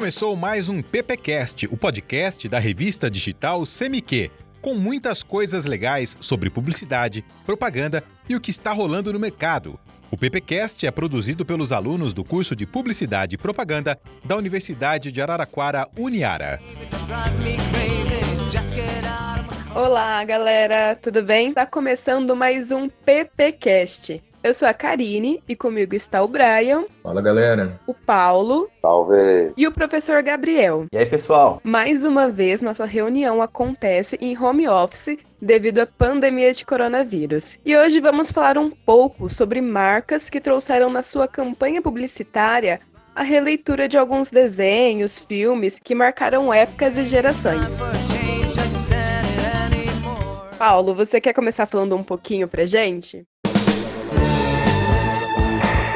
[0.00, 4.30] Começou mais um PPcast, o podcast da revista digital Semiquê,
[4.62, 9.78] com muitas coisas legais sobre publicidade, propaganda e o que está rolando no mercado.
[10.10, 15.20] O PPcast é produzido pelos alunos do curso de Publicidade e Propaganda da Universidade de
[15.20, 16.58] Araraquara, Uniara.
[19.74, 21.52] Olá, galera, tudo bem?
[21.52, 24.29] Tá começando mais um PPcast.
[24.42, 26.84] Eu sou a Karine e comigo está o Brian.
[27.02, 27.78] Fala, galera.
[27.86, 28.70] O Paulo.
[28.80, 29.52] Salve.
[29.54, 30.86] E o professor Gabriel.
[30.90, 31.60] E aí, pessoal?
[31.62, 37.58] Mais uma vez, nossa reunião acontece em home office devido à pandemia de coronavírus.
[37.66, 42.80] E hoje vamos falar um pouco sobre marcas que trouxeram na sua campanha publicitária
[43.14, 47.76] a releitura de alguns desenhos, filmes que marcaram épocas e gerações.
[50.58, 53.26] Paulo, você quer começar falando um pouquinho pra gente?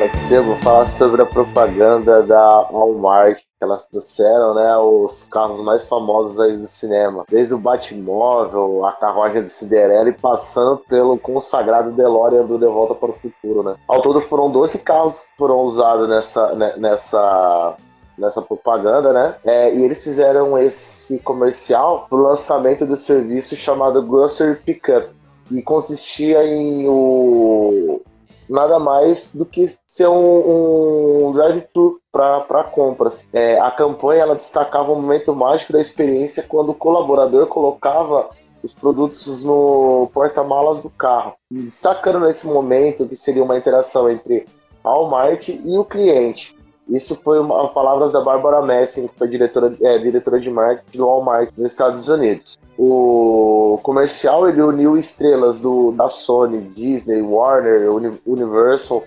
[0.05, 5.63] Pode ser, vou falar sobre a propaganda da Walmart, que elas trouxeram, né, os carros
[5.63, 7.25] mais famosos aí do cinema.
[7.27, 12.95] Desde o Batmóvel, a carruagem de Cinderela e passando pelo consagrado DeLorean do De Volta
[12.95, 13.77] para o Futuro, né.
[13.89, 17.75] Ao todo foram 12 carros que foram usados nessa, né, nessa
[18.19, 19.35] nessa propaganda, né?
[19.43, 25.09] É, e eles fizeram esse comercial pro lançamento do serviço chamado Grocery Pickup.
[25.51, 28.03] E consistia em o,
[28.49, 33.25] nada mais do que ser um, um drive-thru para compras.
[33.33, 38.31] É, a campanha ela destacava o momento mágico da experiência quando o colaborador colocava
[38.63, 44.47] os produtos no porta-malas do carro, destacando nesse momento que seria uma interação entre
[44.83, 46.57] a Walmart e o cliente.
[46.89, 51.07] Isso foi uma, palavras da Barbara Messing, que foi diretora, é, diretora de marketing do
[51.07, 52.59] Walmart nos Estados Unidos.
[52.79, 57.89] O comercial ele uniu estrelas do, da Sony, Disney, Warner,
[58.27, 59.05] Universal,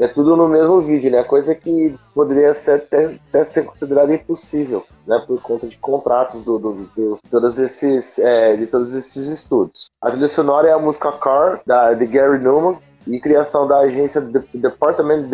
[0.00, 1.22] é tudo no mesmo vídeo, né?
[1.22, 5.22] Coisa que poderia ser até, até ser considerada impossível, né?
[5.26, 9.90] Por conta de contratos do, do, do todos esses, é, de todos esses estudos.
[10.00, 14.22] A trilha sonora é a música Car, da, de Gary Newman, e criação da agência
[14.54, 15.28] Department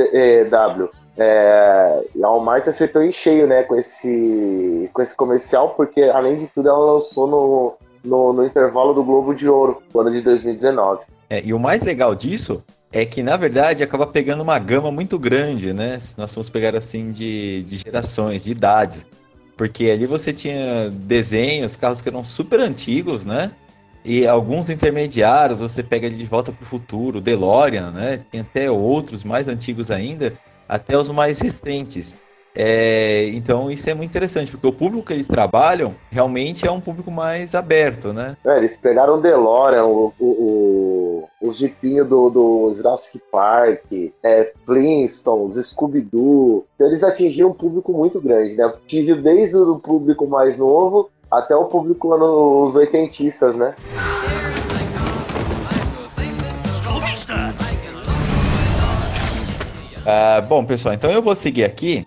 [0.51, 0.91] W.
[1.19, 6.47] É, a Walmart acertou em cheio, né, com esse, com esse comercial, porque além de
[6.49, 11.03] tudo ela lançou no, no, no intervalo do Globo de Ouro, no ano de 2019.
[11.29, 12.63] É, e o mais legal disso
[12.93, 15.99] é que, na verdade, acaba pegando uma gama muito grande, né?
[15.99, 19.07] Se nós vamos pegar assim de, de gerações, de idades.
[19.57, 23.51] Porque ali você tinha desenhos, carros que eram super antigos, né?
[24.05, 28.21] E alguns intermediários, você pega de volta para o futuro, DeLorean, né?
[28.31, 30.35] Tem até outros mais antigos ainda
[30.69, 32.17] até os mais recentes.
[32.59, 36.81] É, então isso é muito interessante, porque o público que eles trabalham realmente é um
[36.81, 38.35] público mais aberto, né?
[38.47, 43.85] É, eles pegaram o DeLorean, o, o, o, os jipinhos do, do Jurassic Park,
[44.23, 46.65] é, Flintstones, Scooby-Doo.
[46.75, 48.65] Então eles atingiram um público muito grande, né?
[48.65, 53.75] Atingiu desde o público mais novo até o público nos oitentistas, né?
[60.09, 62.07] Ah, bom, pessoal, então eu vou seguir aqui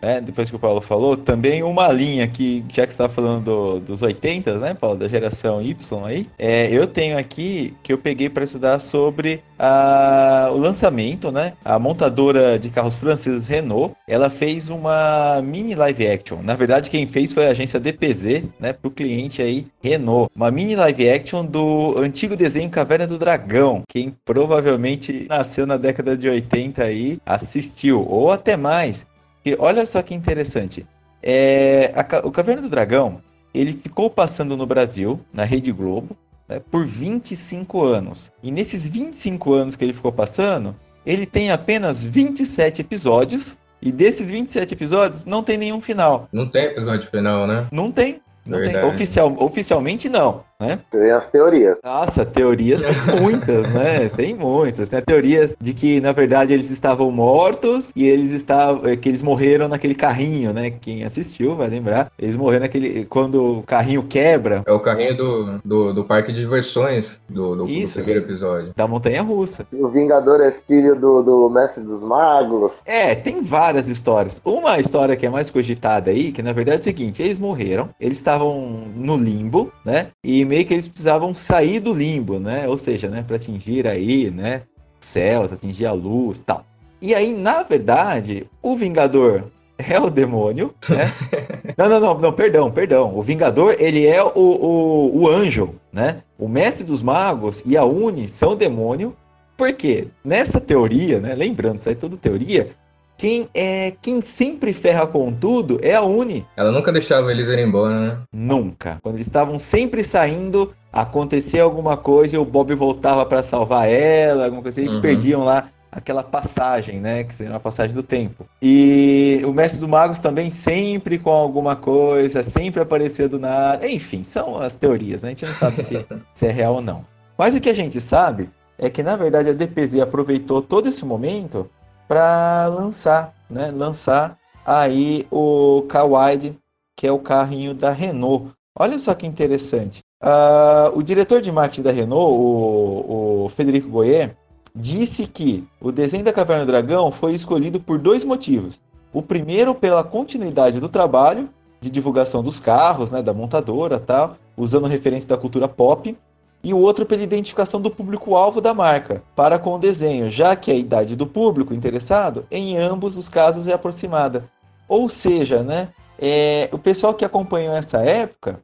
[0.00, 3.44] né, depois que o Paulo falou, também uma linha que, já que você está falando
[3.44, 7.98] do, dos 80, né, Paulo, da geração Y aí, é, eu tenho aqui que eu
[7.98, 14.30] peguei para estudar sobre a, o lançamento, né, a montadora de carros franceses Renault, ela
[14.30, 16.38] fez uma mini live action.
[16.42, 20.30] Na verdade, quem fez foi a agência DPZ, né, para o cliente aí, Renault.
[20.34, 23.82] Uma mini live action do antigo desenho Caverna do Dragão.
[23.88, 29.06] Quem provavelmente nasceu na década de 80 aí, assistiu, ou até mais.
[29.42, 30.86] Porque olha só que interessante.
[31.22, 33.20] É, a, o Caverna do Dragão,
[33.54, 36.16] ele ficou passando no Brasil, na Rede Globo,
[36.48, 38.32] né, por 25 anos.
[38.42, 43.58] E nesses 25 anos que ele ficou passando, ele tem apenas 27 episódios.
[43.80, 46.28] E desses 27 episódios, não tem nenhum final.
[46.32, 47.68] Não tem episódio final, né?
[47.70, 48.20] Não tem.
[48.44, 48.76] Não tem.
[48.84, 50.80] Oficial, oficialmente não né?
[50.90, 51.80] Tem as teorias.
[51.84, 54.08] Nossa, teorias tem muitas, né?
[54.08, 54.88] Tem muitas.
[54.88, 58.88] Tem teorias de que, na verdade, eles estavam mortos e eles estavam.
[58.88, 60.70] Eh, que eles morreram naquele carrinho, né?
[60.70, 62.10] Quem assistiu vai lembrar.
[62.18, 63.04] Eles morreram naquele.
[63.04, 64.64] Quando o carrinho quebra.
[64.66, 68.72] É o carrinho do, do, do parque de diversões do, do, Isso, do primeiro episódio.
[68.74, 69.64] Da Montanha Russa.
[69.72, 72.82] O Vingador é filho do, do Mestre dos Magos.
[72.84, 74.42] É, tem várias histórias.
[74.44, 77.90] Uma história que é mais cogitada aí, que na verdade é o seguinte: eles morreram,
[78.00, 80.08] eles estavam no limbo, né?
[80.24, 82.66] E meio que eles precisavam sair do limbo, né?
[82.66, 84.62] Ou seja, né, para atingir aí, né,
[85.00, 86.64] os céus, atingir a luz, tal.
[87.00, 89.44] E aí, na verdade, o Vingador
[89.78, 91.12] é o demônio, né?
[91.78, 93.16] não, não, não, não, perdão, perdão.
[93.16, 96.22] O Vingador, ele é o, o, o anjo, né?
[96.36, 99.14] O mestre dos magos e a Uni são demônio.
[99.56, 100.08] Por quê?
[100.24, 101.34] Nessa teoria, né?
[101.34, 102.70] Lembrando, isso aí é tudo teoria.
[103.18, 106.46] Quem é quem sempre ferra com tudo é a Uni.
[106.56, 108.18] Ela nunca deixava eles irem embora, né?
[108.32, 108.98] Nunca.
[109.02, 114.44] Quando eles estavam sempre saindo, acontecia alguma coisa e o Bob voltava para salvar ela,
[114.44, 115.00] alguma coisa, eles uhum.
[115.00, 117.24] perdiam lá aquela passagem, né?
[117.24, 118.46] Que seria uma passagem do tempo.
[118.62, 123.88] E o Mestre dos Magos também sempre com alguma coisa, sempre aparecia do nada.
[123.88, 125.28] Enfim, são as teorias, né?
[125.28, 127.04] A gente não sabe se, se é real ou não.
[127.36, 128.48] Mas o que a gente sabe
[128.78, 131.68] é que, na verdade, a DPZ aproveitou todo esse momento
[132.08, 133.70] para lançar, né?
[133.70, 136.58] Lançar aí o Kawaii,
[136.96, 138.50] que é o carrinho da Renault.
[138.76, 140.00] Olha só que interessante.
[140.22, 144.34] Uh, o diretor de marketing da Renault, o, o Federico Goyer,
[144.74, 148.80] disse que o desenho da Caverna do Dragão foi escolhido por dois motivos.
[149.12, 151.48] O primeiro, pela continuidade do trabalho
[151.80, 156.16] de divulgação dos carros, né, da montadora tal, usando referência da cultura pop,
[156.62, 160.70] e o outro pela identificação do público-alvo da marca para com o desenho, já que
[160.70, 164.48] a idade do público interessado em ambos os casos é aproximada.
[164.88, 165.88] Ou seja, né,
[166.18, 168.60] é, o pessoal que acompanhou essa época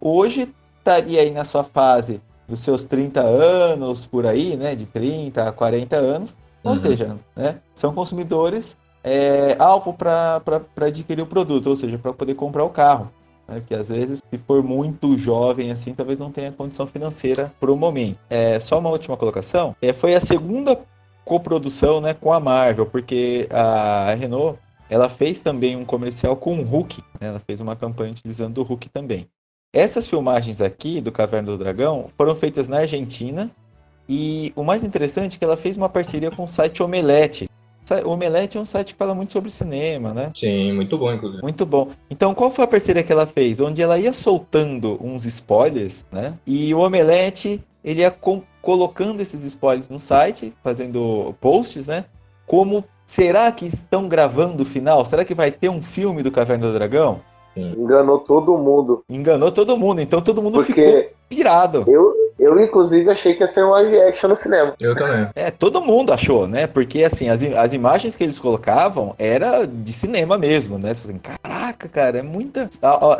[0.00, 5.48] hoje estaria aí na sua fase dos seus 30 anos por aí, né, de 30
[5.48, 6.78] a 40 anos, ou uhum.
[6.78, 10.42] seja, né, são consumidores é, alvo para
[10.80, 13.10] adquirir o produto, ou seja, para poder comprar o carro.
[13.46, 17.72] Né, porque às vezes, se for muito jovem assim, talvez não tenha condição financeira para
[17.72, 18.18] o momento.
[18.28, 20.78] É, só uma última colocação, é, foi a segunda
[21.24, 24.58] coprodução né, com a Marvel, porque a Renault
[24.88, 28.62] ela fez também um comercial com o Hulk, né, ela fez uma campanha utilizando o
[28.62, 29.24] Hulk também.
[29.72, 33.50] Essas filmagens aqui do Caverna do Dragão foram feitas na Argentina
[34.08, 37.48] e o mais interessante é que ela fez uma parceria com o site Omelete.
[38.04, 40.30] O Omelete é um site que fala muito sobre cinema, né?
[40.34, 41.42] Sim, muito bom, inclusive.
[41.42, 41.88] Muito bom.
[42.10, 43.60] Então, qual foi a parceria que ela fez?
[43.60, 46.34] Onde ela ia soltando uns spoilers, né?
[46.46, 48.14] E o Omelete, ele ia
[48.62, 52.06] colocando esses spoilers no site, fazendo posts, né?
[52.46, 55.04] Como será que estão gravando o final?
[55.04, 57.20] Será que vai ter um filme do Caverna do Dragão?
[57.54, 57.74] Sim.
[57.78, 59.04] Enganou todo mundo.
[59.08, 61.84] Enganou todo mundo, então todo mundo Porque ficou pirado.
[61.86, 64.74] Eu, eu, inclusive, achei que ia ser um live action no cinema.
[64.80, 65.26] Eu também.
[65.34, 66.66] É, todo mundo achou, né?
[66.66, 70.92] Porque, assim, as, as imagens que eles colocavam era de cinema mesmo, né?
[70.92, 72.68] Você assim, caraca, cara, é muita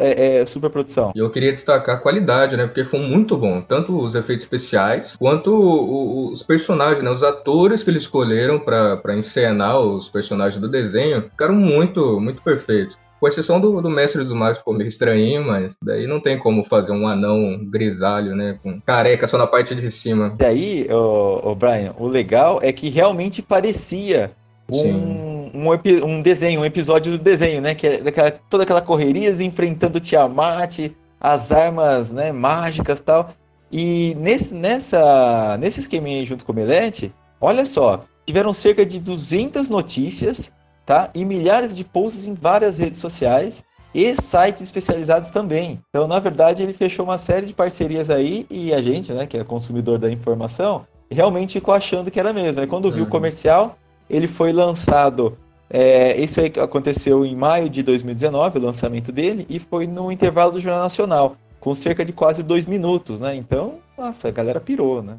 [0.00, 1.12] é, é super produção.
[1.14, 2.66] E eu queria destacar a qualidade, né?
[2.66, 3.60] Porque foi muito bom.
[3.60, 7.10] Tanto os efeitos especiais, quanto o, o, os personagens, né?
[7.10, 12.98] Os atores que eles escolheram para encenar os personagens do desenho ficaram muito, muito perfeitos.
[13.24, 16.62] Com exceção do, do Mestre dos Magos, ficou meio estranho, mas daí não tem como
[16.62, 18.58] fazer um anão grisalho, né?
[18.62, 20.34] Com careca só na parte de cima.
[20.36, 24.32] Daí, o, o Brian, o legal é que realmente parecia
[24.70, 27.74] um, um, um, desenho, um episódio do desenho, né?
[27.74, 33.30] Que é aquela, toda aquela correria enfrentando Tiamat, as armas né, mágicas e tal.
[33.72, 37.10] E nesse, nessa, nesse esqueminha aí junto com o Melete,
[37.40, 40.52] olha só, tiveram cerca de 200 notícias
[40.84, 41.10] tá?
[41.14, 43.64] E milhares de posts em várias redes sociais
[43.94, 45.80] e sites especializados também.
[45.88, 49.36] Então, na verdade, ele fechou uma série de parcerias aí e a gente, né, que
[49.36, 52.60] é consumidor da informação, realmente ficou achando que era mesmo.
[52.60, 52.90] Aí quando uhum.
[52.90, 53.78] viu o comercial,
[54.10, 55.38] ele foi lançado.
[55.70, 60.52] É, isso aí aconteceu em maio de 2019, o lançamento dele, e foi no intervalo
[60.52, 63.34] do Jornal Nacional, com cerca de quase dois minutos, né?
[63.34, 65.16] Então, nossa, a galera pirou, né?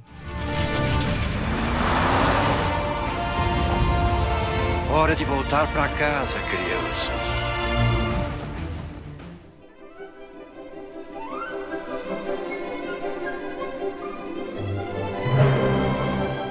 [4.98, 7.12] Hora de voltar para casa, crianças.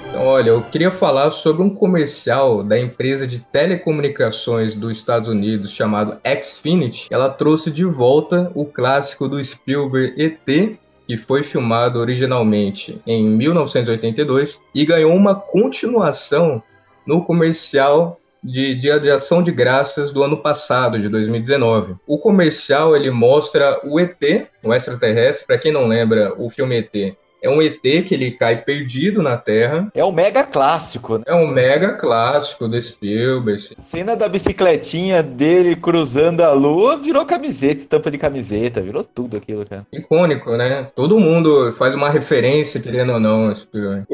[0.06, 5.72] Então, olha, eu queria falar sobre um comercial da empresa de telecomunicações dos Estados Unidos
[5.72, 7.08] chamado Xfinity.
[7.10, 10.76] Ela trouxe de volta o clássico do Spielberg ET
[11.06, 16.62] que foi filmado originalmente em 1982 e ganhou uma continuação
[17.06, 21.96] no comercial de Dia de Ação de Graças do ano passado, de 2019.
[22.06, 25.46] O comercial ele mostra o ET, o extraterrestre.
[25.46, 29.36] Para quem não lembra, o filme ET é um ET que ele cai perdido na
[29.36, 29.88] Terra.
[29.94, 31.24] É um mega clássico, né?
[31.26, 33.60] É um mega clássico do Spielberg.
[33.76, 39.66] Cena da bicicletinha dele cruzando a lua virou camiseta, estampa de camiseta, virou tudo aquilo,
[39.66, 39.86] cara.
[39.92, 40.88] Icônico, né?
[40.96, 44.06] Todo mundo faz uma referência, querendo ou não, Spielberg.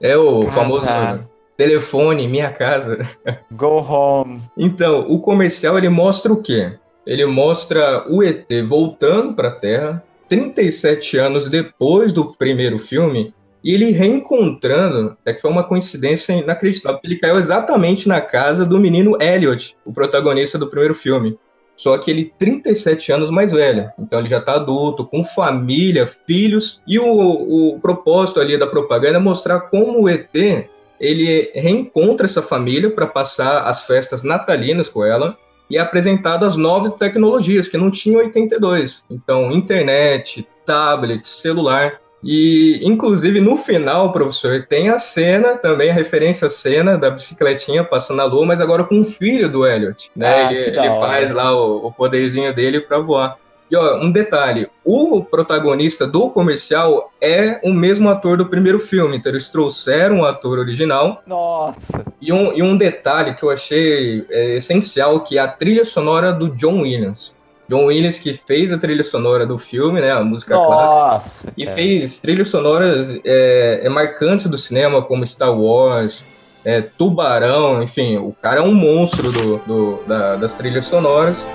[0.00, 0.52] É o Casa.
[0.52, 0.84] famoso
[1.58, 3.06] telefone, minha casa.
[3.52, 4.40] Go home.
[4.56, 6.72] Então, o comercial ele mostra o quê?
[7.04, 13.34] Ele mostra o ET voltando para a Terra 37 anos depois do primeiro filme
[13.64, 18.78] e ele reencontrando, até que foi uma coincidência inacreditável, ele caiu exatamente na casa do
[18.78, 21.36] menino Elliot, o protagonista do primeiro filme.
[21.74, 23.90] Só que ele 37 anos mais velho.
[23.98, 26.82] Então ele já está adulto, com família, filhos.
[26.86, 30.28] E o, o propósito ali da propaganda é mostrar como o ET
[31.00, 35.36] ele reencontra essa família para passar as festas natalinas com ela
[35.70, 39.04] e é apresentado as novas tecnologias que não tinha em 82.
[39.10, 42.00] Então, internet, tablet, celular.
[42.24, 47.84] E, inclusive, no final, professor, tem a cena, também a referência à cena da bicicletinha
[47.84, 50.10] passando a lua, mas agora com o filho do Elliot.
[50.16, 50.46] Né?
[50.46, 53.36] Ah, ele, ele faz lá o, o poderzinho dele para voar.
[53.70, 59.16] E ó, um detalhe: o protagonista do comercial é o mesmo ator do primeiro filme,
[59.16, 61.22] então eles trouxeram o ator original.
[61.26, 62.04] Nossa.
[62.20, 66.32] E um, e um detalhe que eu achei é, essencial, que é a trilha sonora
[66.32, 67.36] do John Williams.
[67.68, 71.00] John Williams que fez a trilha sonora do filme, né, a música clássica.
[71.00, 71.52] Nossa.
[71.54, 71.76] E cara.
[71.76, 76.24] fez trilhas sonoras é, é, marcantes do cinema, como Star Wars,
[76.64, 81.46] é, Tubarão, enfim, o cara é um monstro do, do- da- das trilhas sonoras.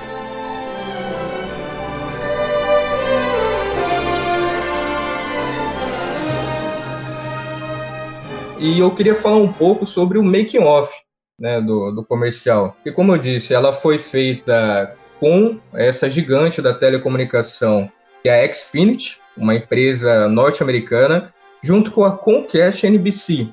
[8.64, 10.90] E eu queria falar um pouco sobre o making off
[11.38, 12.78] né, do, do comercial.
[12.86, 17.92] E como eu disse, ela foi feita com essa gigante da telecomunicação,
[18.22, 23.50] que é a Xfinity, uma empresa norte-americana, junto com a Comcast NBC.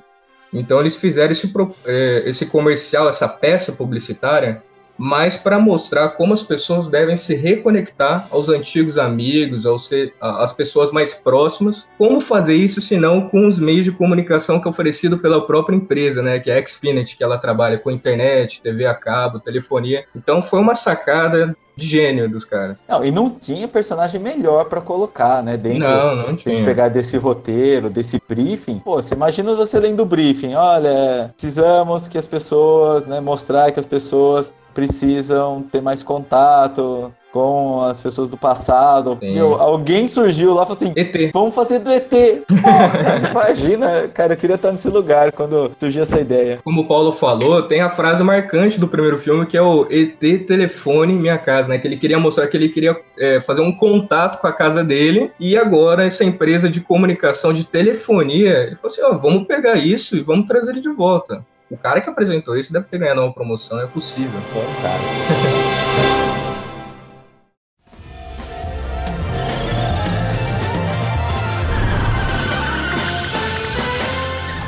[0.53, 1.51] Então eles fizeram esse,
[1.85, 4.63] eh, esse comercial, essa peça publicitária,
[4.97, 10.43] mais para mostrar como as pessoas devem se reconectar aos antigos amigos, aos se- a-
[10.43, 11.87] às pessoas mais próximas.
[11.97, 15.75] Como fazer isso, se não com os meios de comunicação que é oferecido pela própria
[15.75, 20.05] empresa, né, que é a Xfinity, que ela trabalha com internet, TV a cabo, telefonia.
[20.15, 22.81] Então foi uma sacada de gênio dos caras.
[22.87, 25.57] Não, e não tinha personagem melhor pra colocar, né?
[25.57, 26.65] Dentro, não, não Se a gente tinha.
[26.65, 32.17] pegar desse roteiro, desse briefing, pô, você imagina você lendo o briefing, olha, precisamos que
[32.17, 38.37] as pessoas, né, mostrar que as pessoas precisam ter mais contato com as pessoas do
[38.37, 39.17] passado.
[39.21, 39.33] Sim.
[39.33, 41.31] Meu, alguém surgiu lá e falou assim, ET.
[41.33, 42.09] vamos fazer do ET.
[42.09, 42.53] Pô,
[43.31, 46.59] imagina, cara, eu queria estar nesse lugar quando surgiu essa ideia.
[46.63, 50.19] Como o Paulo falou, tem a frase marcante do primeiro filme que é o ET
[50.45, 51.77] telefone em minha casa, né?
[51.77, 55.31] Que ele queria mostrar que ele queria é, fazer um contato com a casa dele
[55.39, 60.17] e agora essa empresa de comunicação de telefonia, ele falou assim, ó, vamos pegar isso
[60.17, 61.45] e vamos trazer ele de volta.
[61.69, 64.39] O cara que apresentou isso deve ter ganhado uma promoção, é possível.
[64.53, 65.70] Bom, cara.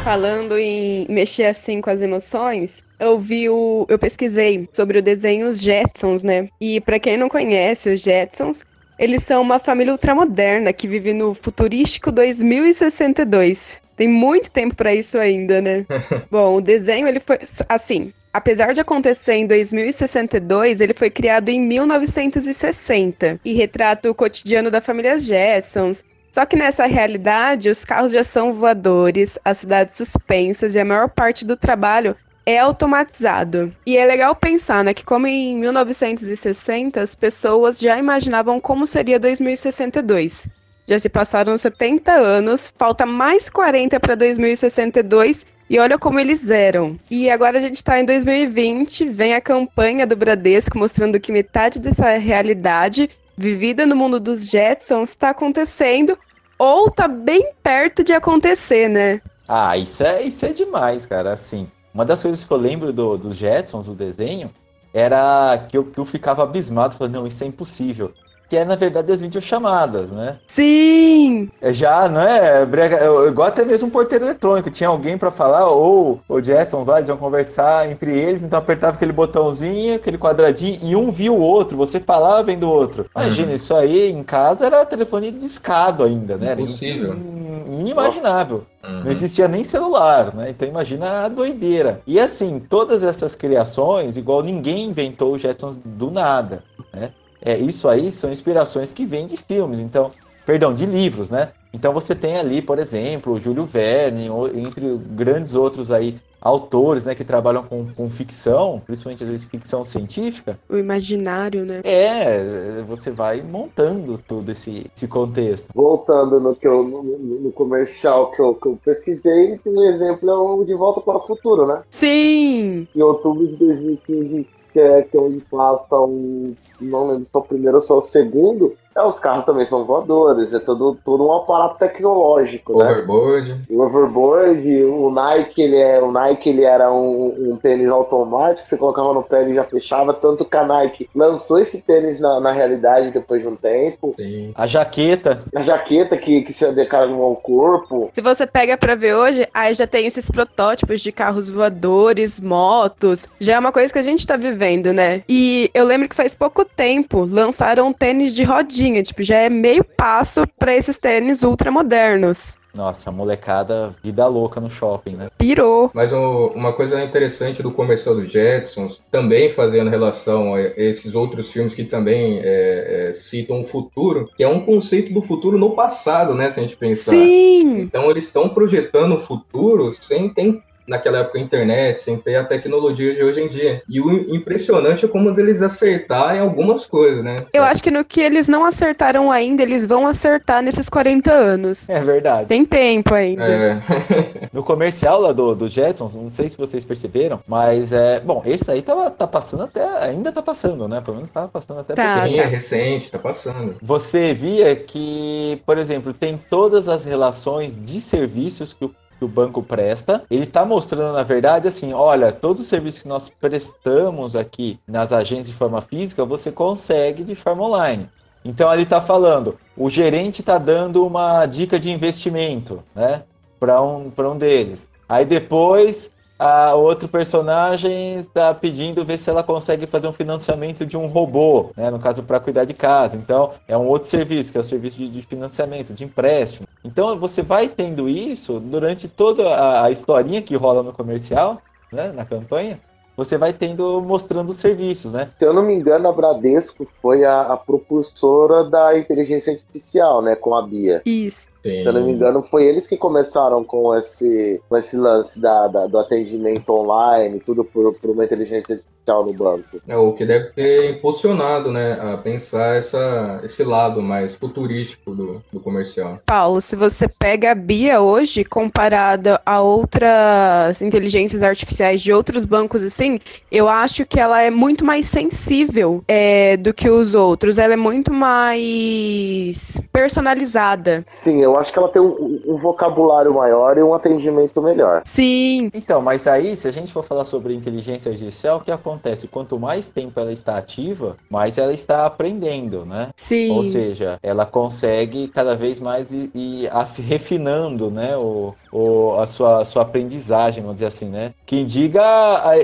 [0.03, 3.86] Falando em mexer assim com as emoções, eu vi o.
[3.88, 6.50] Eu pesquisei sobre o desenho Os Jetsons, né?
[6.60, 8.63] E pra quem não conhece os Jetsons,
[9.00, 13.81] eles são uma família ultramoderna que vive no futurístico 2062.
[13.95, 15.86] Tem muito tempo pra isso ainda, né?
[16.29, 18.12] Bom, o desenho ele foi assim.
[18.33, 24.81] Apesar de acontecer em 2062, ele foi criado em 1960 e retrata o cotidiano da
[24.81, 26.03] família Jetsons,
[26.34, 31.08] só que nessa realidade, os carros já são voadores, as cidades suspensas e a maior
[31.08, 33.72] parte do trabalho é automatizado.
[33.86, 39.20] E é legal pensar, né, que como em 1960 as pessoas já imaginavam como seria
[39.20, 40.48] 2062.
[40.88, 47.00] Já se passaram 70 anos, falta mais 40 para 2062 e olha como eles eram.
[47.12, 51.80] E agora a gente está em 2020, vem a campanha do Bradesco mostrando que metade
[51.80, 56.18] dessa realidade vivida no mundo dos Jetsons está acontecendo
[56.58, 59.22] ou tá bem perto de acontecer, né?
[59.48, 61.34] Ah, isso é, isso é demais, cara.
[61.34, 64.52] Assim, uma das coisas que eu lembro do, dos Jetsons, do desenho,
[64.94, 68.13] era que eu, que eu ficava abismado, falando, não, isso é impossível.
[68.53, 70.36] Que é, na verdade, as videochamadas, né?
[70.45, 71.50] Sim!
[71.60, 72.63] É Já, não é?
[72.63, 74.69] brega- eu- Igual até mesmo um porteiro eletrônico.
[74.69, 78.95] Tinha alguém pra falar, ou o Jetsons lá, eles iam conversar entre eles, então apertava
[78.95, 83.07] aquele botãozinho, aquele quadradinho, e um via o outro, você falava vendo o outro.
[83.15, 86.51] Imagina, isso aí em casa era telefone discado ainda, né?
[86.51, 87.15] Era Impossível.
[87.15, 88.65] in- inimaginável.
[88.83, 89.03] Uhum.
[89.05, 90.51] Não existia nem celular, né?
[90.51, 92.01] Então imagina a doideira.
[92.05, 96.62] E assim, todas essas criações, igual ninguém inventou o Jetsons do nada,
[96.93, 97.10] né?
[97.44, 100.12] É, isso aí são inspirações que vêm de filmes, então,
[100.46, 101.50] perdão, de livros, né?
[101.74, 107.06] Então você tem ali, por exemplo, o Júlio Verne, ou- entre grandes outros aí autores,
[107.06, 110.60] né, que trabalham com, com ficção, principalmente às vezes ficção científica.
[110.70, 111.80] O imaginário, né?
[111.86, 115.70] É, você vai montando todo esse, esse contexto.
[115.74, 120.30] Voltando no, que eu, no, no- no comercial que eu, que eu pesquisei, um exemplo
[120.30, 121.82] é o De Volta para o Futuro, né?
[121.90, 122.88] Sim!
[122.94, 126.54] Em outubro de 2015, que é, que é onde passa um.
[126.84, 128.75] Não lembro se é o primeiro ou se é o segundo.
[128.96, 132.92] É, os carros também são voadores, é todo, todo um aparato tecnológico, né?
[132.92, 133.62] Overboard.
[133.70, 138.78] O overboard, o Nike, ele é, o Nike ele era um, um tênis automático, você
[138.78, 142.52] colocava no pé e já fechava, tanto que a Nike lançou esse tênis na, na
[142.52, 144.13] realidade depois de um tempo.
[144.16, 144.52] Sim.
[144.54, 145.42] A jaqueta.
[145.56, 148.12] A jaqueta que, que se adequava ao corpo.
[148.13, 153.28] Se você pega pra ver hoje, aí já tem esses protótipos de carros voadores, motos.
[153.40, 155.24] Já é uma coisa que a gente tá vivendo, né?
[155.28, 159.50] E eu lembro que faz pouco tempo lançaram um tênis de rodinha, tipo, já é
[159.50, 162.56] meio passo pra esses tênis ultramodernos.
[162.75, 165.27] Nossa, a molecada vida louca no shopping, né?
[165.38, 165.92] Pirou.
[165.94, 171.51] Mas o- uma coisa interessante do comercial dos Jetsons, também fazendo relação a esses outros
[171.51, 175.75] filmes que também é, é, citam o futuro, que é um conceito do futuro no
[175.75, 176.50] passado, né?
[176.50, 177.12] Se a gente pensar.
[177.12, 177.77] Sim!
[177.82, 182.44] Então eles estão projetando o futuro sem ter naquela época a internet, sem ter a
[182.44, 183.82] tecnologia de hoje em dia.
[183.88, 187.46] E o impressionante é como eles acertarem algumas coisas, né?
[187.54, 191.90] Eu acho que no que eles não acertaram ainda, eles vão acertar nesses 40 anos.
[191.90, 192.48] É verdade.
[192.48, 193.44] Tem tempo ainda.
[193.46, 193.82] É,
[194.54, 198.20] No comercial lá do, do Jetsons, não sei se vocês perceberam, mas é.
[198.20, 199.84] Bom, esse aí tava, tá passando até.
[200.06, 201.02] Ainda tá passando, né?
[201.02, 202.25] Pelo menos tava passando até Tá.
[202.28, 203.75] sim, é recente, tá passando.
[203.82, 209.27] Você via que, por exemplo, tem todas as relações de serviços que o, que o
[209.27, 210.24] banco presta.
[210.30, 215.13] Ele tá mostrando, na verdade, assim, olha, todos os serviços que nós prestamos aqui nas
[215.13, 218.10] agências de forma física, você consegue de forma online.
[218.44, 223.24] Então ali tá falando, o gerente tá dando uma dica de investimento, né?
[223.58, 224.86] Para um, para um deles.
[225.08, 230.98] Aí depois a outro personagem está pedindo ver se ela consegue fazer um financiamento de
[230.98, 231.90] um robô, né?
[231.90, 233.16] No caso, para cuidar de casa.
[233.16, 236.68] Então, é um outro serviço, que é o serviço de, de financiamento, de empréstimo.
[236.84, 241.62] Então, você vai tendo isso durante toda a, a historinha que rola no comercial,
[241.92, 242.12] né?
[242.12, 242.80] Na campanha.
[243.15, 245.29] Você vai tendo, mostrando os serviços, né?
[245.38, 250.36] Se eu não me engano, a Bradesco foi a, a propulsora da inteligência artificial, né?
[250.36, 251.01] Com a Bia.
[251.05, 251.48] Isso.
[251.63, 251.75] Sim.
[251.75, 255.67] Se eu não me engano, foi eles que começaram com esse, com esse lance da,
[255.67, 259.81] da- do atendimento online, tudo por, por uma inteligência artificial no banco.
[259.88, 265.41] É o que deve ter impulsionado, né, a pensar essa, esse lado mais futurístico do,
[265.51, 266.19] do comercial.
[266.25, 272.83] Paulo, se você pega a Bia hoje, comparada a outras inteligências artificiais de outros bancos,
[272.83, 273.19] assim,
[273.51, 277.57] eu acho que ela é muito mais sensível é, do que os outros.
[277.57, 281.03] Ela é muito mais personalizada.
[281.05, 285.01] Sim, eu acho que ela tem um, um vocabulário maior e um atendimento melhor.
[285.05, 288.93] Sim, Então, mas aí, se a gente for falar sobre inteligência artificial, o que acontece?
[289.27, 293.10] Quanto mais tempo ela está ativa, mais ela está aprendendo, né?
[293.16, 293.50] sim.
[293.51, 296.70] Ou seja, ela consegue cada vez mais ir, ir
[297.08, 301.34] refinando, né, o, o- a sua, a sua aprendizagem, vamos dizer assim, né?
[301.46, 302.01] Quem diga,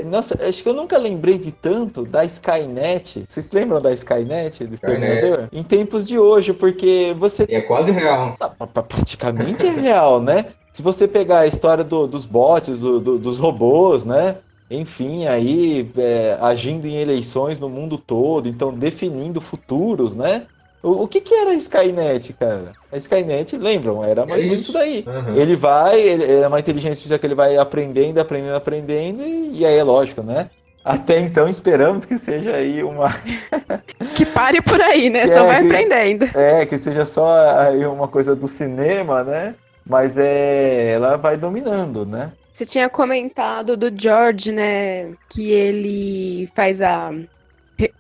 [0.06, 3.26] nossa, acho que eu nunca lembrei de tanto da Skynet.
[3.28, 5.50] Vocês lembram da Skynet, do Exterminador?
[5.52, 8.36] Em tempos de hoje, porque você é quase real.
[8.38, 10.46] Pra- praticamente é real, né?
[10.72, 14.38] Se você pegar a história do- dos bots, do- do- dos robôs, né?
[14.70, 20.44] Enfim, aí é, agindo em eleições no mundo todo, então definindo futuros, né?
[20.82, 22.72] O, o que que era a Skynet, cara?
[22.92, 24.04] A Skynet, lembram?
[24.04, 24.70] Era mais É ou menos isso.
[24.72, 25.04] isso daí.
[25.08, 25.36] Aham.
[25.36, 29.66] Ele vai, ele, é uma inteligência artificial que ele vai aprendendo, aprendendo, aprendendo, e, e
[29.66, 30.50] aí é lógico, né?
[30.86, 33.14] Até então esperamos que seja aí uma,
[34.16, 35.22] Que pare por aí, né?
[35.22, 36.30] Que Só é vai que- aprendendo.
[36.38, 37.28] É, que seja só
[37.60, 39.56] aí uma coisa do cinema, né?
[39.86, 42.32] Mas é, ela vai dominando, né?
[42.60, 45.14] Você tinha comentado do George, né?
[45.30, 47.10] Que ele faz a.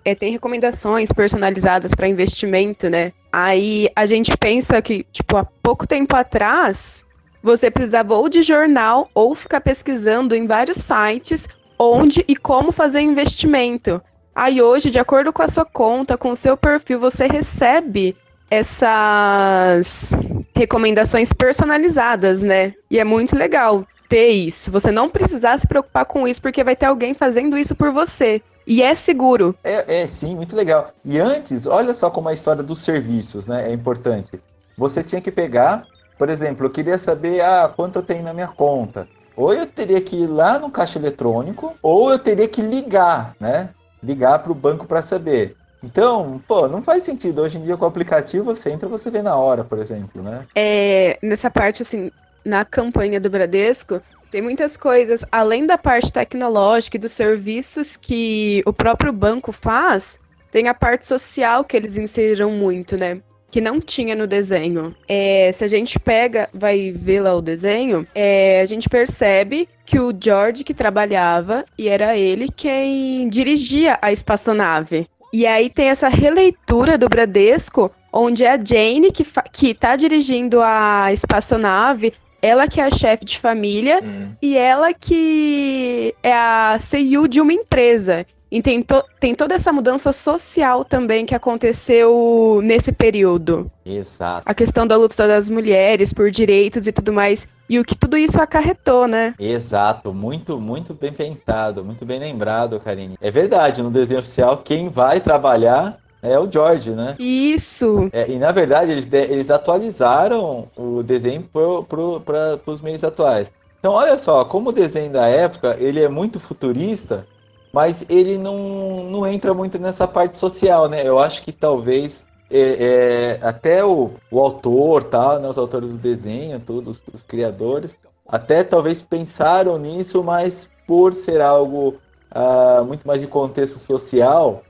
[0.04, 3.14] é, tem recomendações personalizadas para investimento, né?
[3.32, 7.06] Aí a gente pensa que, tipo, há pouco tempo atrás,
[7.42, 11.48] você precisava ou de jornal ou ficar pesquisando em vários sites
[11.80, 14.02] onde e como fazer investimento.
[14.36, 18.14] Aí hoje, de acordo com a sua conta, com o seu perfil, você recebe
[18.52, 20.12] essas
[20.60, 22.74] recomendações personalizadas, né?
[22.92, 24.70] E é muito legal ter isso.
[24.72, 28.42] Você não precisar se preocupar com isso, porque vai ter alguém fazendo isso por você.
[28.68, 29.56] E é seguro.
[29.64, 30.92] É, é, sim, muito legal.
[31.04, 33.70] E antes, olha só como a história dos serviços, né?
[33.70, 34.40] É importante.
[34.78, 35.86] Você tinha que pegar,
[36.18, 39.08] por exemplo, eu queria saber, ah, quanto eu tenho na minha conta.
[39.38, 43.70] Ou eu teria que ir lá no caixa eletrônico, ou eu teria que ligar, né?
[44.04, 45.56] Ligar para o banco para saber.
[45.84, 47.42] Então, pô, não faz sentido.
[47.42, 50.42] Hoje em dia, com o aplicativo, você entra, você vê na hora, por exemplo, né?
[50.56, 52.12] É, nessa parte, assim,
[52.44, 58.62] na campanha do Bradesco, tem muitas coisas, além da parte tecnológica e dos serviços que
[58.66, 60.20] o próprio banco faz,
[60.52, 63.22] tem a parte social que eles inseriram muito, né?
[63.50, 64.96] Que não tinha no desenho.
[65.08, 70.00] É, se a gente pega, vai ver lá o desenho, é, a gente percebe que
[70.00, 75.08] o George que trabalhava e era ele quem dirigia a espaçonave.
[75.32, 80.62] E aí tem essa releitura do Bradesco, onde é a Jane que, que tá dirigindo
[80.62, 84.32] a espaçonave, ela que é a chefe de família Hum.
[84.42, 88.26] e ela que é a CEO de uma empresa.
[88.52, 93.70] E tem, to- tem toda essa mudança social também que aconteceu nesse período.
[93.86, 94.42] Exato.
[94.46, 97.48] A questão da luta das mulheres por direitos e tudo mais.
[97.70, 99.36] E o que tudo isso acarretou, né?
[99.40, 103.16] Exato, muito, muito bem pensado, muito bem lembrado, Karine.
[103.22, 107.16] É verdade, no desenho oficial, quem vai trabalhar é o George, né?
[107.20, 108.10] Isso.
[108.12, 113.52] É, e na verdade, eles, eles atualizaram o desenho para os meios atuais.
[113.80, 117.26] Então, olha só, como o desenho da época, ele é muito futurista,
[117.74, 121.08] mas ele não, não entra muito nessa parte social, né?
[121.08, 125.98] Eu acho que talvez é, é, até o, o autor, tá, né, os autores do
[125.98, 127.96] desenho, todos os criadores,
[128.28, 131.96] até talvez pensaram nisso, mas por ser algo
[132.32, 134.64] ah, muito mais de contexto social,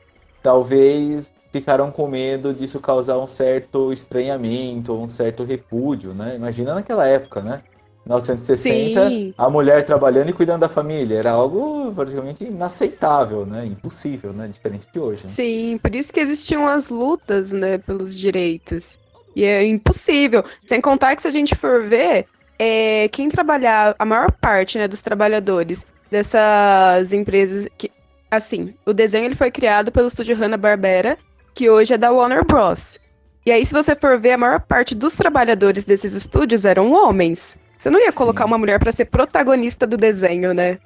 [0.43, 6.35] talvez ficaram com medo disso causar um certo estranhamento, um certo repúdio, né?
[6.35, 7.63] Imagina naquela época, né?
[8.10, 9.34] 1960, Sim.
[9.38, 13.67] a mulher trabalhando e cuidando da família, era algo praticamente inaceitável, né?
[13.67, 14.48] Impossível, né?
[14.48, 15.24] Diferente de hoje.
[15.24, 15.30] Né?
[15.30, 18.98] Sim, por isso que existiam as lutas, né, pelos direitos.
[19.36, 20.43] E é impossível.
[20.65, 22.26] Sem contar que se a gente for ver,
[22.58, 27.91] é, quem trabalhar, a maior parte, né, dos trabalhadores dessas empresas que,
[28.32, 31.15] assim, o desenho ele foi criado pelo estúdio Hanna-Barbera,
[31.54, 33.00] que hoje é da Warner Bros.
[33.45, 37.56] E aí, se você for ver, a maior parte dos trabalhadores desses estúdios eram homens.
[37.80, 38.18] Você não ia Sim.
[38.18, 40.80] colocar uma mulher para ser protagonista do desenho, né?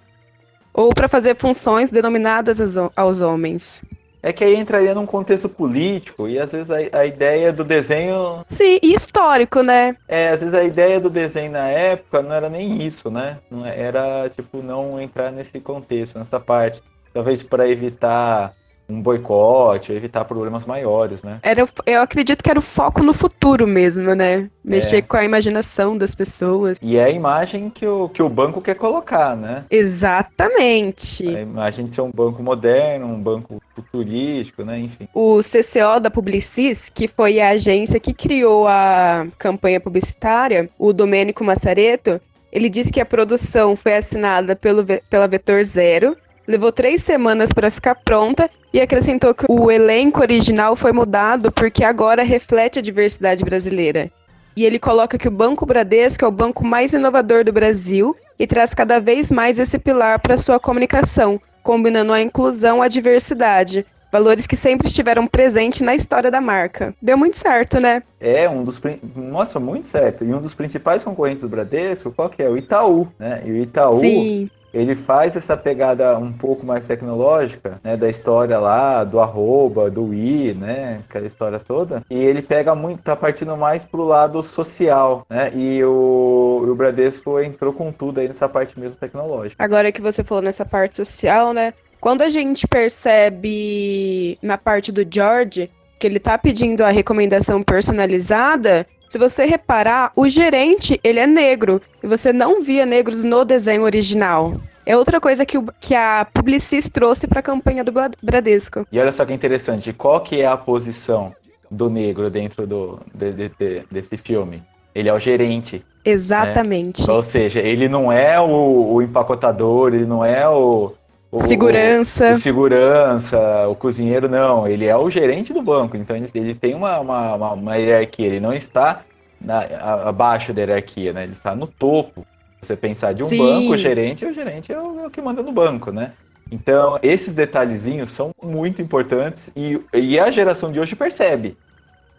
[0.71, 3.83] Ou para fazer funções denominadas aos- homens.
[4.21, 8.45] É que aí entraria num contexto político e às vezes a, a ideia do desenho
[8.47, 9.97] Sim, e histórico, né?
[10.07, 13.39] É, às vezes a ideia do desenho na época não era nem isso, né?
[13.51, 16.81] Não é- era, tipo, não entrar nesse contexto, nessa parte.
[17.13, 18.53] Talvez para evitar
[18.89, 21.39] um boicote, evitar problemas maiores, né?
[21.41, 24.49] Era, eu acredito que era o foco no futuro mesmo, né?
[24.63, 25.01] Mexer É.
[25.01, 26.77] com a imaginação das pessoas.
[26.81, 29.63] E é a imagem que o, que o banco quer colocar, né?
[29.69, 31.27] Exatamente.
[31.27, 34.79] A imagem de ser um banco moderno, um banco futurístico, né?
[34.79, 35.07] Enfim.
[35.13, 41.43] O CCO da Publicis, que foi a agência que criou a campanha publicitária, o Domênico
[41.43, 42.19] Massareto,
[42.51, 46.15] ele disse que a produção foi assinada pelo, pela Vetor Zero,
[46.47, 51.83] levou três semanas para ficar pronta e acrescentou que o elenco original foi mudado porque
[51.83, 54.11] agora reflete a diversidade brasileira.
[54.55, 58.47] E ele coloca que o Banco Bradesco é o banco mais inovador do Brasil e
[58.47, 64.45] traz cada vez mais esse pilar para sua comunicação, combinando a inclusão à diversidade, valores
[64.45, 66.93] que sempre estiveram presentes na história da marca.
[67.01, 68.03] Deu muito certo, né?
[68.19, 68.79] É um dos.
[69.15, 70.23] Nossa, muito certo.
[70.23, 72.49] E um dos principais concorrentes do Bradesco, qual que é?
[72.49, 73.41] O Itaú, né?
[73.43, 73.99] E o Itaú.
[73.99, 79.89] Sim, ele faz essa pegada um pouco mais tecnológica, né, da história lá, do arroba,
[79.89, 84.41] do i, né, aquela história toda, e ele pega muito, tá partindo mais pro lado
[84.41, 89.63] social, né, e o, o Bradesco entrou com tudo aí nessa parte mesmo tecnológica.
[89.63, 91.73] agora que você falou nessa parte social, né?
[91.99, 98.85] Quando a gente percebe na parte do George que ele tá pedindo a recomendação personalizada,
[99.13, 103.83] se você reparar, o gerente, ele é negro, e você não via negros no desenho
[103.83, 104.55] original.
[104.87, 107.91] É outra coisa que, o- que a Publicis trouxe para a campanha do
[108.23, 108.87] Bradesco.
[108.91, 111.31] E olha só que interessante, qual que é a posição
[111.69, 114.63] do negro dentro do, de- de- de- desse filme?
[114.95, 117.07] Ele é o gerente, Exatamente.
[117.07, 120.91] ou seja, ele não é o, o empacotador, ele não é o...
[121.37, 122.31] o- Segurança.
[122.33, 124.67] o segurança, o cozinheiro, não.
[124.67, 128.27] Ele é o gerente do banco, então ele, ele tem uma, uma, uma- uma hierarquia.
[128.27, 129.01] Ele não está
[129.41, 131.23] na- a- abaixo da hierarquia, né?
[131.23, 132.25] Ele está no topo.
[132.61, 133.37] Você pensar de um Sim.
[133.39, 136.13] banco, o gerente, o gerente é o, é o que manda no banco, né?
[136.51, 141.57] Então, esses detalhezinhos são muito importantes e, e a geração de hoje percebe.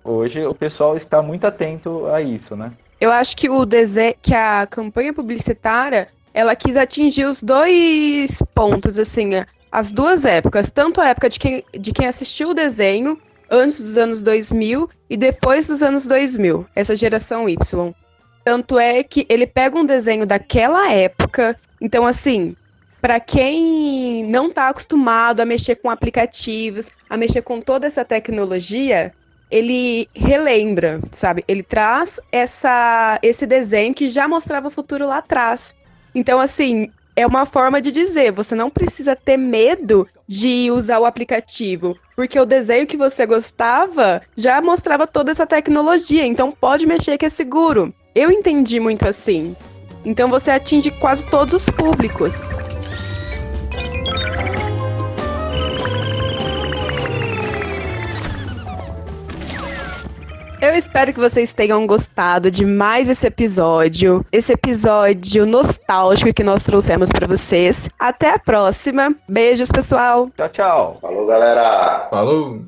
[0.03, 2.73] Hoje o pessoal está muito atento a isso, né?
[3.01, 8.99] Eu acho que o desenho, que a campanha publicitária, ela quis atingir os dois pontos,
[8.99, 13.17] assim, é, as duas épocas, tanto a época de quem, de quem assistiu o desenho
[13.49, 17.95] antes dos anos 2000 e depois dos anos 2000, essa geração Y.
[18.45, 22.57] Tanto é que ele pega um desenho daquela época, então assim,
[23.01, 29.13] para quem não tá acostumado a mexer com aplicativos, a mexer com toda essa tecnologia,
[29.51, 31.45] ele relembra, sabe?
[31.47, 35.75] Ele traz essa, esse desenho que já mostrava o futuro lá atrás.
[36.15, 41.05] Então, assim, é uma forma de dizer, você não precisa ter medo de usar o
[41.05, 47.19] aplicativo, porque o desenho que você gostava já mostrava toda essa tecnologia, então pode mexer
[47.19, 47.95] que é seguro.
[48.15, 49.55] Eu entendi muito assim.
[50.05, 52.49] Então você atinge quase todos os públicos.
[60.65, 66.63] Eu espero que vocês tenham gostado de mais esse episódio, esse episódio nostálgico que nós
[66.63, 67.87] trouxemos para vocês.
[67.99, 69.15] Até a próxima.
[69.29, 70.31] Beijos, pessoal.
[70.35, 70.99] Tchau, tchau.
[71.03, 72.09] Falou, galera.
[72.09, 72.63] Falou!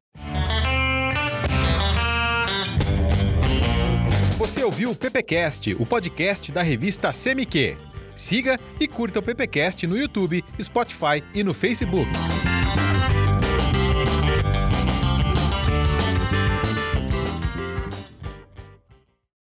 [4.36, 7.78] Você ouviu o PPcast, o podcast da revista CMQ.
[8.14, 12.10] Siga e curta o PPcast no YouTube, Spotify e no Facebook.